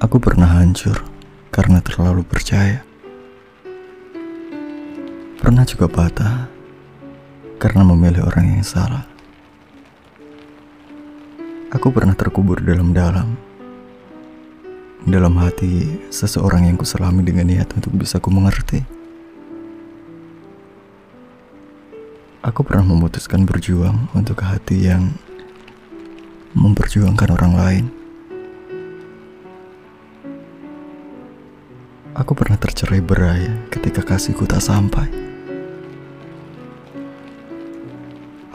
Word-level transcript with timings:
Aku 0.00 0.16
pernah 0.16 0.48
hancur 0.48 0.96
karena 1.52 1.84
terlalu 1.84 2.24
percaya. 2.24 2.80
Pernah 5.36 5.68
juga 5.68 5.92
patah 5.92 6.48
karena 7.60 7.84
memilih 7.84 8.24
orang 8.24 8.48
yang 8.48 8.64
salah. 8.64 9.04
Aku 11.68 11.92
pernah 11.92 12.16
terkubur 12.16 12.64
dalam-dalam 12.64 13.36
dalam 15.04 15.36
hati 15.36 16.00
seseorang 16.08 16.72
yang 16.72 16.80
kuselami 16.80 17.20
dengan 17.20 17.52
niat 17.52 17.68
untuk 17.76 17.92
bisa 17.92 18.16
ku 18.24 18.32
mengerti. 18.32 18.80
Aku 22.40 22.64
pernah 22.64 22.88
memutuskan 22.88 23.44
berjuang 23.44 24.08
untuk 24.16 24.40
hati 24.40 24.88
yang 24.88 25.12
memperjuangkan 26.56 27.36
orang 27.36 27.52
lain. 27.52 27.99
Pernah 32.90 33.06
tercerai 33.06 33.46
berai 33.46 33.70
ketika 33.70 34.02
kasihku 34.02 34.50
tak 34.50 34.58
sampai. 34.58 35.06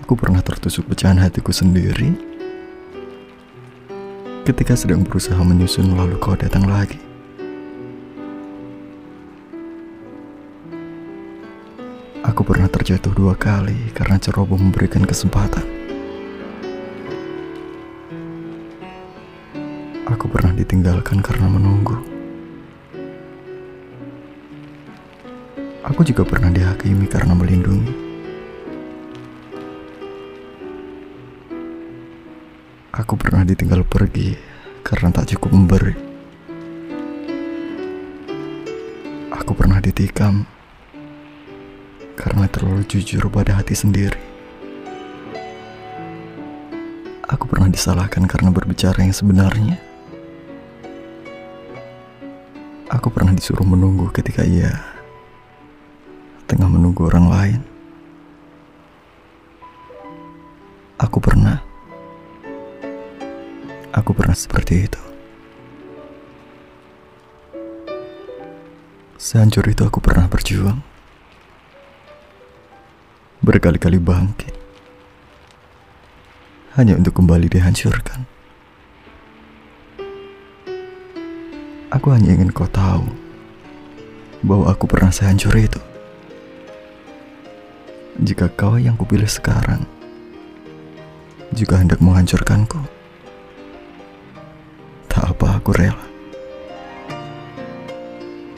Aku 0.03 0.11
pernah 0.19 0.43
tertusuk 0.43 0.91
pecahan 0.91 1.15
hatiku 1.23 1.55
sendiri 1.55 2.11
ketika 4.43 4.75
sedang 4.75 5.07
berusaha 5.07 5.39
menyusun 5.39 5.95
lalu 5.95 6.19
kau 6.19 6.35
datang 6.35 6.67
lagi. 6.67 6.99
Aku 12.27 12.43
pernah 12.43 12.67
terjatuh 12.67 13.15
dua 13.15 13.39
kali 13.39 13.95
karena 13.95 14.19
ceroboh 14.19 14.59
memberikan 14.59 15.07
kesempatan. 15.07 15.63
Aku 20.11 20.27
pernah 20.27 20.51
ditinggalkan 20.51 21.23
karena 21.23 21.47
menunggu. 21.47 22.14
Aku 25.85 26.01
juga 26.01 26.25
pernah 26.25 26.49
dihakimi 26.49 27.05
karena 27.05 27.37
melindungi. 27.37 27.93
Aku 32.89 33.13
pernah 33.13 33.45
ditinggal 33.45 33.85
pergi 33.85 34.33
karena 34.81 35.13
tak 35.13 35.29
cukup 35.37 35.53
memberi. 35.53 35.93
Aku 39.29 39.53
pernah 39.53 39.77
ditikam 39.77 40.49
karena 42.17 42.49
terlalu 42.49 42.81
jujur 42.89 43.29
pada 43.29 43.61
hati 43.61 43.77
sendiri. 43.77 44.17
Aku 47.29 47.45
pernah 47.45 47.69
disalahkan 47.69 48.25
karena 48.25 48.49
berbicara 48.49 49.05
yang 49.05 49.13
sebenarnya. 49.13 49.77
Aku 52.89 53.13
pernah 53.13 53.37
disuruh 53.37 53.69
menunggu 53.69 54.09
ketika 54.09 54.41
ia 54.41 54.94
tengah 56.45 56.69
menunggu 56.69 57.09
orang 57.09 57.27
lain. 57.29 57.61
Aku 61.01 61.17
pernah. 61.17 61.59
Aku 63.91 64.13
pernah 64.13 64.37
seperti 64.37 64.85
itu. 64.85 65.01
Sehancur 69.17 69.65
itu 69.65 69.81
aku 69.81 69.97
pernah 69.97 70.29
berjuang. 70.29 70.85
Berkali-kali 73.41 73.97
bangkit. 73.97 74.53
Hanya 76.77 76.99
untuk 76.99 77.17
kembali 77.17 77.49
dihancurkan. 77.49 78.27
Aku 81.89 82.11
hanya 82.11 82.35
ingin 82.35 82.51
kau 82.51 82.67
tahu 82.67 83.07
bahwa 84.43 84.67
aku 84.67 84.83
pernah 84.85 85.09
sehancur 85.09 85.55
itu. 85.55 85.94
Jika 88.15 88.47
kau 88.47 88.79
yang 88.79 88.95
kupilih 88.95 89.27
sekarang 89.27 89.83
juga 91.51 91.83
hendak 91.83 91.99
menghancurkanku, 91.99 92.79
tak 95.11 95.35
apa 95.35 95.59
aku 95.59 95.75
rela. 95.75 96.07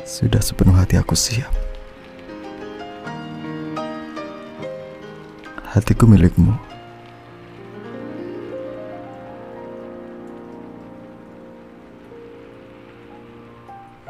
Sudah 0.06 0.46
sepenuh 0.46 0.78
hati 0.78 1.02
aku 1.02 1.18
siap. 1.18 1.50
Hatiku 5.74 6.06
milikmu. 6.06 6.54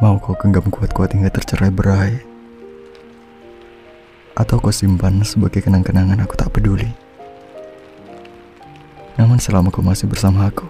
Mau 0.03 0.19
kau 0.19 0.35
genggam 0.35 0.67
kuat-kuat 0.67 1.15
hingga 1.15 1.31
tercerai 1.31 1.71
berai? 1.71 2.36
Atau 4.37 4.61
kau 4.61 4.69
simpan 4.69 5.25
sebagai 5.25 5.65
kenang-kenangan 5.65 6.21
aku 6.21 6.37
tak 6.37 6.53
peduli? 6.53 6.85
Namun 9.17 9.41
selama 9.41 9.73
kau 9.73 9.81
masih 9.81 10.05
bersama 10.05 10.45
aku, 10.45 10.69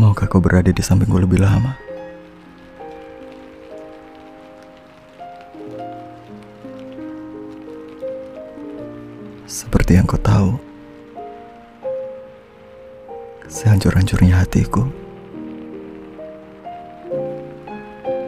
maukah 0.00 0.24
kau 0.24 0.40
berada 0.40 0.72
di 0.72 0.80
sampingku 0.80 1.20
lebih 1.20 1.44
lama? 1.44 1.76
Seperti 9.44 10.00
yang 10.00 10.08
kau 10.08 10.16
tahu, 10.16 10.56
sehancur-hancurnya 13.44 14.40
hatiku, 14.40 14.88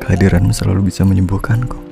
kehadiranmu 0.06 0.55
selalu 0.55 0.87
bisa 0.87 1.03
menyembuhkanku. 1.03 1.86